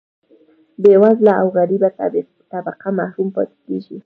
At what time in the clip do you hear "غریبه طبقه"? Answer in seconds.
1.57-2.89